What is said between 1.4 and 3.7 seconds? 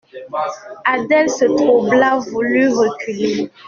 troubla, voulut reculer.